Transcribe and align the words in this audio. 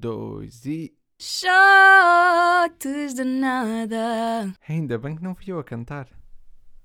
dois 0.00 0.64
e. 0.64 0.94
Shots 1.20 1.52
de 3.14 3.22
nada. 3.22 4.50
Ainda 4.66 4.96
bem 4.96 5.14
que 5.14 5.22
não 5.22 5.34
fui 5.34 5.52
eu 5.52 5.58
a 5.58 5.64
cantar. 5.64 6.08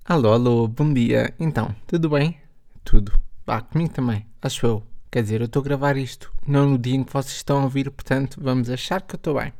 Alô, 0.03 0.33
alô, 0.33 0.67
bom 0.67 0.93
dia. 0.93 1.33
Então, 1.39 1.73
tudo 1.87 2.09
bem? 2.09 2.37
Tudo. 2.83 3.17
Vá, 3.45 3.61
comigo 3.61 3.93
também, 3.93 4.25
acho 4.41 4.65
eu. 4.65 4.83
Quer 5.09 5.23
dizer, 5.23 5.39
eu 5.39 5.45
estou 5.45 5.61
a 5.61 5.63
gravar 5.63 5.95
isto, 5.95 6.29
não 6.45 6.71
no 6.71 6.77
dia 6.77 6.95
em 6.95 7.05
que 7.05 7.13
vocês 7.13 7.37
estão 7.37 7.59
a 7.59 7.63
ouvir, 7.63 7.89
portanto, 7.89 8.37
vamos 8.41 8.69
achar 8.69 9.01
que 9.01 9.15
eu 9.15 9.17
estou 9.17 9.39
bem. 9.39 9.53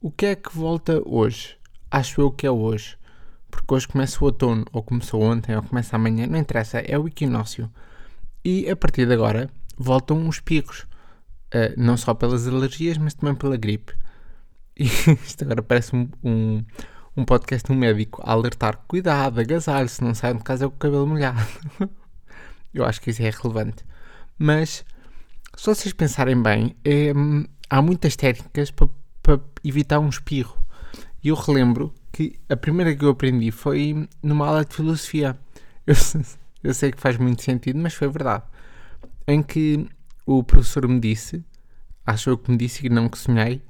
O 0.00 0.10
que 0.10 0.26
é 0.26 0.34
que 0.34 0.52
volta 0.52 1.00
hoje? 1.06 1.56
Acho 1.88 2.20
eu 2.20 2.32
que 2.32 2.44
é 2.44 2.50
hoje. 2.50 2.98
Porque 3.48 3.74
hoje 3.74 3.86
começa 3.86 4.18
o 4.20 4.24
outono, 4.24 4.64
ou 4.72 4.82
começou 4.82 5.22
ontem, 5.22 5.54
ou 5.54 5.62
começa 5.62 5.94
amanhã, 5.94 6.26
não 6.26 6.38
interessa, 6.38 6.80
é 6.80 6.98
o 6.98 7.06
equinócio. 7.06 7.70
E 8.44 8.68
a 8.68 8.74
partir 8.74 9.06
de 9.06 9.12
agora 9.12 9.48
voltam 9.78 10.28
os 10.28 10.40
picos. 10.40 10.84
Uh, 11.54 11.74
não 11.76 11.96
só 11.96 12.14
pelas 12.14 12.48
alergias, 12.48 12.96
mas 12.96 13.14
também 13.14 13.34
pela 13.34 13.56
gripe. 13.56 13.92
E 14.76 14.84
isto 15.24 15.44
agora 15.44 15.62
parece 15.62 15.94
um, 15.94 16.08
um, 16.24 16.64
um 17.16 17.24
podcast 17.24 17.66
de 17.66 17.72
um 17.72 17.78
médico 17.78 18.22
a 18.24 18.32
alertar: 18.32 18.78
cuidado, 18.88 19.40
agasalho-se, 19.40 20.02
não 20.02 20.14
saiam 20.14 20.36
de 20.36 20.44
casa 20.44 20.68
com 20.68 20.74
o 20.74 20.78
cabelo 20.78 21.06
molhado. 21.06 21.40
Eu 22.72 22.84
acho 22.86 23.00
que 23.00 23.10
isso 23.10 23.22
é 23.22 23.30
relevante. 23.30 23.84
Mas, 24.38 24.84
se 25.56 25.66
vocês 25.66 25.92
pensarem 25.92 26.40
bem, 26.42 26.74
é, 26.84 27.12
há 27.68 27.82
muitas 27.82 28.16
técnicas 28.16 28.70
para 28.70 28.88
pa 29.22 29.38
evitar 29.62 29.98
um 29.98 30.08
espirro. 30.08 30.56
E 31.22 31.28
eu 31.28 31.36
relembro 31.36 31.94
que 32.10 32.40
a 32.48 32.56
primeira 32.56 32.96
que 32.96 33.04
eu 33.04 33.10
aprendi 33.10 33.50
foi 33.50 34.08
numa 34.22 34.46
aula 34.46 34.64
de 34.64 34.74
filosofia. 34.74 35.38
Eu, 35.86 35.94
eu 36.64 36.74
sei 36.74 36.90
que 36.90 37.00
faz 37.00 37.16
muito 37.16 37.42
sentido, 37.42 37.78
mas 37.78 37.94
foi 37.94 38.08
verdade. 38.08 38.42
Em 39.26 39.42
que 39.42 39.86
o 40.26 40.42
professor 40.42 40.86
me 40.88 41.00
disse, 41.00 41.44
acho 42.06 42.30
eu 42.30 42.38
que 42.38 42.50
me 42.50 42.56
disse 42.56 42.86
e 42.86 42.90
não 42.90 43.08
que 43.08 43.18
sonhei, 43.18 43.62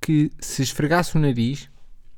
que 0.00 0.30
se 0.38 0.62
esfregasse 0.62 1.16
o 1.16 1.20
nariz, 1.20 1.68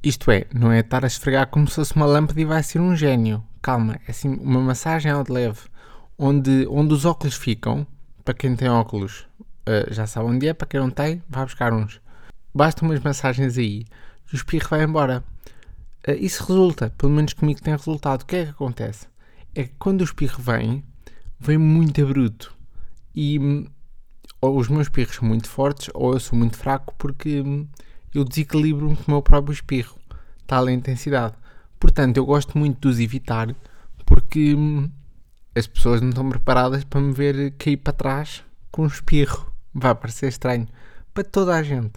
isto 0.02 0.30
é, 0.30 0.46
não 0.54 0.72
é 0.72 0.80
estar 0.80 1.04
a 1.04 1.06
esfregar 1.06 1.46
como 1.48 1.68
se 1.68 1.76
fosse 1.76 1.94
uma 1.94 2.06
lâmpada 2.06 2.40
e 2.40 2.44
vai 2.44 2.62
ser 2.62 2.80
um 2.80 2.96
gênio. 2.96 3.44
Calma, 3.60 3.98
é 4.06 4.10
assim 4.10 4.28
uma 4.28 4.60
massagem 4.60 5.10
ao 5.10 5.24
de 5.24 5.32
leve, 5.32 5.60
onde, 6.18 6.66
onde 6.70 6.94
os 6.94 7.04
óculos 7.04 7.34
ficam, 7.34 7.86
para 8.24 8.34
quem 8.34 8.54
tem 8.56 8.68
óculos 8.68 9.26
uh, 9.68 9.92
já 9.92 10.06
sabe 10.06 10.28
onde 10.28 10.48
é, 10.48 10.54
para 10.54 10.66
quem 10.66 10.80
não 10.80 10.90
tem, 10.90 11.22
vai 11.28 11.44
buscar 11.44 11.72
uns. 11.72 12.00
Basta 12.54 12.84
umas 12.84 13.00
massagens 13.00 13.56
aí 13.56 13.84
e 14.30 14.34
o 14.34 14.36
espirro 14.36 14.68
vai 14.68 14.82
embora. 14.82 15.24
Uh, 16.06 16.12
isso 16.18 16.44
resulta, 16.44 16.90
pelo 16.90 17.12
menos 17.12 17.32
comigo 17.32 17.62
tem 17.62 17.74
resultado. 17.74 18.22
O 18.22 18.26
que 18.26 18.36
é 18.36 18.44
que 18.44 18.50
acontece? 18.50 19.06
É 19.54 19.64
que 19.64 19.74
quando 19.78 20.00
o 20.00 20.04
espirro 20.04 20.42
vem, 20.42 20.84
vem 21.38 21.58
muito 21.58 22.04
bruto 22.06 22.54
e 23.14 23.38
hum, 23.38 23.66
ou 24.40 24.58
os 24.58 24.68
meus 24.68 24.82
espirros 24.82 25.16
são 25.16 25.28
muito 25.28 25.48
fortes 25.48 25.90
ou 25.94 26.12
eu 26.14 26.20
sou 26.20 26.38
muito 26.38 26.56
fraco 26.56 26.94
porque 26.96 27.40
hum, 27.40 27.66
eu 28.14 28.24
desequilibro-me 28.24 28.96
com 28.96 29.02
o 29.08 29.14
meu 29.14 29.22
próprio 29.22 29.52
espirro, 29.52 29.98
tal 30.46 30.66
a 30.66 30.72
intensidade. 30.72 31.34
Portanto, 31.78 32.16
eu 32.16 32.26
gosto 32.26 32.58
muito 32.58 32.80
de 32.80 32.88
os 32.88 33.00
evitar 33.00 33.54
porque 34.06 34.54
hum, 34.54 34.90
as 35.54 35.66
pessoas 35.66 36.00
não 36.00 36.10
estão 36.10 36.28
preparadas 36.28 36.84
para 36.84 37.00
me 37.00 37.12
ver 37.12 37.52
cair 37.52 37.76
para 37.76 37.92
trás 37.92 38.44
com 38.70 38.82
um 38.82 38.86
espirro. 38.86 39.52
Vai 39.72 39.94
parecer 39.94 40.28
estranho 40.28 40.68
para 41.14 41.24
toda 41.24 41.54
a 41.54 41.62
gente. 41.62 41.92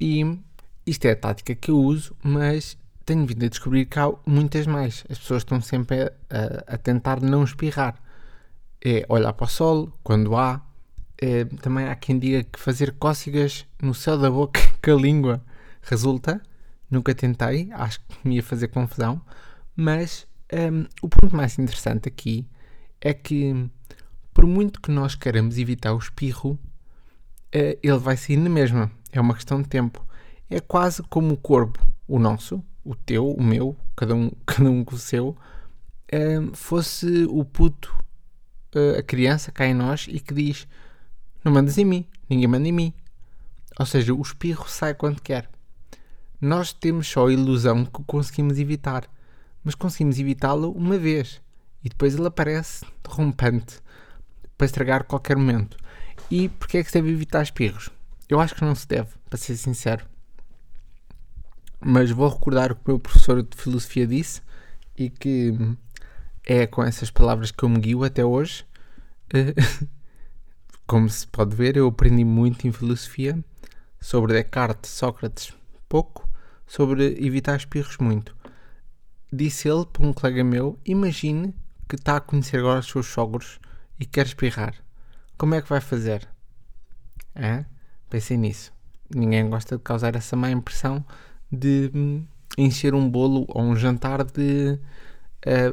E 0.00 0.38
isto 0.86 1.04
é 1.04 1.12
a 1.12 1.16
tática 1.16 1.54
que 1.54 1.70
eu 1.70 1.78
uso, 1.78 2.16
mas 2.22 2.76
tenho 3.04 3.26
vindo 3.26 3.44
a 3.44 3.48
descobrir 3.48 3.86
que 3.86 3.98
há 3.98 4.10
muitas 4.26 4.66
mais. 4.66 5.04
As 5.08 5.18
pessoas 5.18 5.42
estão 5.42 5.60
sempre 5.60 6.02
a, 6.02 6.12
a, 6.30 6.74
a 6.74 6.78
tentar 6.78 7.20
não 7.20 7.44
espirrar 7.44 8.02
é 8.84 9.06
olhar 9.08 9.32
para 9.32 9.46
o 9.46 9.48
sol 9.48 9.90
quando 10.02 10.36
há. 10.36 10.60
É, 11.20 11.44
também 11.44 11.86
há 11.86 11.94
quem 11.94 12.18
diga 12.18 12.42
que 12.42 12.58
fazer 12.58 12.92
cócegas 12.92 13.66
no 13.80 13.94
céu 13.94 14.18
da 14.18 14.30
boca 14.30 14.60
com 14.82 14.90
a 14.90 14.94
língua 14.94 15.44
resulta. 15.82 16.40
Nunca 16.90 17.14
tentei, 17.14 17.70
acho 17.72 18.00
que 18.00 18.28
me 18.28 18.36
ia 18.36 18.42
fazer 18.42 18.68
confusão. 18.68 19.20
Mas 19.76 20.26
um, 20.52 20.86
o 21.02 21.08
ponto 21.08 21.34
mais 21.34 21.58
interessante 21.58 22.08
aqui 22.08 22.46
é 23.00 23.12
que, 23.12 23.68
por 24.32 24.46
muito 24.46 24.80
que 24.80 24.90
nós 24.90 25.14
queiramos 25.14 25.58
evitar 25.58 25.92
o 25.94 25.98
espirro, 25.98 26.52
uh, 26.52 27.78
ele 27.82 27.98
vai 27.98 28.16
sair 28.16 28.36
na 28.36 28.50
mesma. 28.50 28.90
É 29.12 29.20
uma 29.20 29.34
questão 29.34 29.60
de 29.60 29.68
tempo. 29.68 30.06
É 30.48 30.60
quase 30.60 31.02
como 31.04 31.34
o 31.34 31.36
corpo, 31.36 31.84
o 32.06 32.18
nosso, 32.18 32.62
o 32.84 32.94
teu, 32.94 33.30
o 33.30 33.42
meu, 33.42 33.76
cada 33.96 34.14
um, 34.14 34.30
cada 34.46 34.70
um 34.70 34.84
com 34.84 34.94
o 34.94 34.98
seu, 34.98 35.36
um, 36.12 36.54
fosse 36.54 37.24
o 37.24 37.44
puto 37.44 38.04
a 38.98 39.02
criança 39.02 39.52
cá 39.52 39.66
em 39.66 39.74
nós 39.74 40.06
e 40.08 40.18
que 40.18 40.34
diz: 40.34 40.66
Não 41.44 41.52
mandas 41.52 41.76
em 41.76 41.84
mim, 41.84 42.06
ninguém 42.28 42.48
manda 42.48 42.66
em 42.66 42.72
mim. 42.72 42.94
Ou 43.78 43.84
seja, 43.84 44.14
o 44.14 44.22
espirro 44.22 44.66
sai 44.68 44.94
quando 44.94 45.20
quer. 45.20 45.50
Nós 46.40 46.72
temos 46.72 47.06
só 47.06 47.26
a 47.26 47.32
ilusão 47.32 47.84
que 47.84 48.00
o 48.00 48.04
conseguimos 48.04 48.58
evitar, 48.58 49.08
mas 49.62 49.74
conseguimos 49.74 50.18
evitá-lo 50.18 50.72
uma 50.72 50.96
vez 50.96 51.40
e 51.84 51.88
depois 51.88 52.14
ele 52.14 52.26
aparece 52.26 52.84
rompante 53.06 53.80
para 54.56 54.64
estragar 54.64 55.04
qualquer 55.04 55.36
momento. 55.36 55.76
E 56.30 56.48
porquê 56.48 56.78
é 56.78 56.82
que 56.82 56.90
se 56.90 56.98
deve 56.98 57.12
evitar 57.12 57.42
espirros? 57.42 57.90
Eu 58.28 58.40
acho 58.40 58.54
que 58.54 58.64
não 58.64 58.74
se 58.74 58.88
deve, 58.88 59.10
para 59.28 59.38
ser 59.38 59.56
sincero. 59.56 60.06
Mas 61.78 62.10
vou 62.10 62.28
recordar 62.28 62.72
o 62.72 62.74
que 62.74 62.82
o 62.86 62.92
meu 62.92 62.98
professor 62.98 63.42
de 63.42 63.56
filosofia 63.56 64.06
disse 64.06 64.40
e 64.96 65.10
que 65.10 65.52
é 66.46 66.66
com 66.66 66.82
essas 66.82 67.10
palavras 67.10 67.50
que 67.50 67.62
eu 67.62 67.68
me 67.68 67.78
guio 67.78 68.02
até 68.02 68.24
hoje. 68.24 68.64
Como 70.86 71.08
se 71.08 71.26
pode 71.26 71.56
ver, 71.56 71.76
eu 71.78 71.88
aprendi 71.88 72.24
muito 72.24 72.68
em 72.68 72.72
filosofia 72.72 73.42
sobre 73.98 74.34
Descartes, 74.34 74.90
Sócrates, 74.90 75.54
pouco, 75.88 76.28
sobre 76.66 77.16
evitar 77.24 77.56
espirros, 77.56 77.96
muito. 77.96 78.36
Disse 79.32 79.66
ele 79.66 79.86
para 79.86 80.06
um 80.06 80.12
colega 80.12 80.44
meu: 80.44 80.78
Imagine 80.84 81.54
que 81.88 81.96
está 81.96 82.16
a 82.16 82.20
conhecer 82.20 82.58
agora 82.58 82.80
os 82.80 82.86
seus 82.86 83.06
sogros 83.06 83.58
e 83.98 84.04
quer 84.04 84.26
espirrar. 84.26 84.74
Como 85.38 85.54
é 85.54 85.62
que 85.62 85.68
vai 85.70 85.80
fazer? 85.80 86.28
É? 87.34 87.64
Pensei 88.10 88.36
nisso. 88.36 88.70
Ninguém 89.08 89.48
gosta 89.48 89.76
de 89.76 89.82
causar 89.82 90.14
essa 90.14 90.36
má 90.36 90.50
impressão 90.50 91.04
de 91.50 91.90
hum, 91.94 92.26
encher 92.58 92.94
um 92.94 93.08
bolo 93.08 93.46
ou 93.48 93.62
um 93.62 93.74
jantar 93.74 94.22
de 94.22 94.78
uh, 95.46 95.70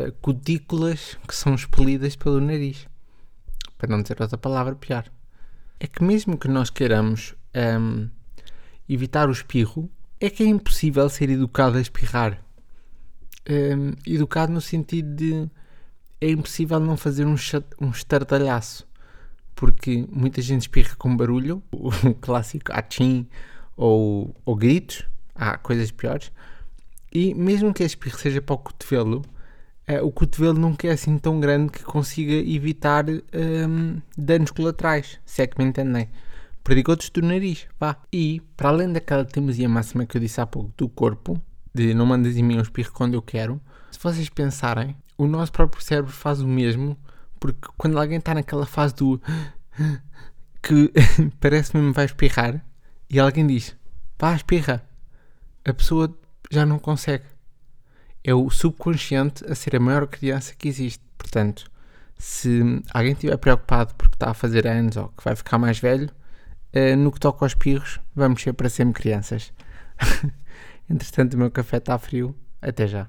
uh, 0.00 0.12
cutículas 0.20 1.16
que 1.28 1.34
são 1.34 1.54
expelidas 1.54 2.16
pelo 2.16 2.40
nariz. 2.40 2.88
Para 3.82 3.90
não 3.90 4.00
dizer 4.00 4.22
outra 4.22 4.38
palavra 4.38 4.76
pior. 4.76 5.10
É 5.80 5.88
que 5.88 6.04
mesmo 6.04 6.38
que 6.38 6.46
nós 6.46 6.70
queiramos 6.70 7.34
um, 7.80 8.08
evitar 8.88 9.28
o 9.28 9.32
espirro, 9.32 9.90
é 10.20 10.30
que 10.30 10.44
é 10.44 10.46
impossível 10.46 11.08
ser 11.08 11.28
educado 11.30 11.76
a 11.76 11.80
espirrar. 11.80 12.40
Um, 13.50 13.90
educado 14.06 14.52
no 14.52 14.60
sentido 14.60 15.16
de 15.16 15.50
é 16.20 16.30
impossível 16.30 16.78
não 16.78 16.96
fazer 16.96 17.26
um, 17.26 17.34
um 17.80 17.90
estardalhaço. 17.90 18.86
Porque 19.52 20.06
muita 20.12 20.40
gente 20.40 20.60
espirra 20.60 20.94
com 20.94 21.16
barulho, 21.16 21.60
o 21.72 22.14
clássico 22.14 22.70
achim 22.72 23.26
ou, 23.76 24.32
ou 24.44 24.54
gritos, 24.54 25.04
há 25.34 25.58
coisas 25.58 25.90
piores. 25.90 26.30
E 27.12 27.34
mesmo 27.34 27.74
que 27.74 27.82
a 27.82 27.86
espirro 27.86 28.16
seja 28.16 28.40
para 28.40 28.54
o 28.54 28.58
cotovelo, 28.58 29.24
é, 29.86 30.00
o 30.00 30.10
cotovelo 30.10 30.58
nunca 30.58 30.86
é 30.86 30.92
assim 30.92 31.18
tão 31.18 31.40
grande 31.40 31.72
que 31.72 31.82
consiga 31.82 32.32
evitar 32.32 33.04
um, 33.08 34.00
danos 34.16 34.50
colaterais, 34.50 35.18
se 35.24 35.42
é 35.42 35.46
que 35.46 35.58
me 35.58 35.68
entendem. 35.68 36.08
Perdigotos 36.62 37.10
do 37.10 37.22
nariz, 37.22 37.66
vá. 37.78 37.96
E, 38.12 38.40
para 38.56 38.68
além 38.68 38.92
daquela 38.92 39.24
teimosia 39.24 39.68
máxima 39.68 40.06
que 40.06 40.16
eu 40.16 40.20
disse 40.20 40.40
há 40.40 40.46
pouco 40.46 40.72
do 40.76 40.88
corpo, 40.88 41.40
de 41.74 41.92
não 41.94 42.06
mandas 42.06 42.36
em 42.36 42.42
mim 42.42 42.58
um 42.58 42.62
espirro 42.62 42.92
quando 42.92 43.14
eu 43.14 43.22
quero, 43.22 43.60
se 43.90 43.98
vocês 43.98 44.28
pensarem, 44.28 44.96
o 45.18 45.26
nosso 45.26 45.50
próprio 45.50 45.82
cérebro 45.82 46.12
faz 46.12 46.40
o 46.40 46.46
mesmo, 46.46 46.96
porque 47.40 47.68
quando 47.76 47.98
alguém 47.98 48.18
está 48.18 48.34
naquela 48.34 48.66
fase 48.66 48.94
do 48.94 49.20
que 50.62 50.92
parece 51.40 51.76
mesmo 51.76 51.92
vai 51.92 52.04
espirrar, 52.04 52.64
e 53.10 53.18
alguém 53.18 53.46
diz, 53.46 53.76
vá, 54.16 54.34
espirra, 54.34 54.82
a 55.64 55.74
pessoa 55.74 56.16
já 56.50 56.64
não 56.64 56.78
consegue 56.78 57.24
é 58.24 58.34
o 58.34 58.48
subconsciente 58.50 59.44
a 59.50 59.54
ser 59.54 59.76
a 59.76 59.80
maior 59.80 60.06
criança 60.06 60.54
que 60.56 60.68
existe. 60.68 61.02
Portanto, 61.18 61.70
se 62.18 62.82
alguém 62.92 63.12
estiver 63.12 63.36
preocupado 63.36 63.94
porque 63.94 64.14
está 64.14 64.30
a 64.30 64.34
fazer 64.34 64.66
anos 64.66 64.96
ou 64.96 65.08
que 65.08 65.24
vai 65.24 65.34
ficar 65.34 65.58
mais 65.58 65.78
velho, 65.78 66.10
uh, 66.74 66.96
no 66.96 67.10
que 67.10 67.20
toca 67.20 67.44
aos 67.44 67.54
pirros, 67.54 68.00
vamos 68.14 68.42
ser 68.42 68.52
para 68.52 68.68
sempre 68.68 69.02
crianças. 69.02 69.52
Entretanto, 70.88 71.34
o 71.34 71.38
meu 71.38 71.50
café 71.50 71.78
está 71.78 71.98
frio. 71.98 72.34
Até 72.60 72.86
já. 72.86 73.08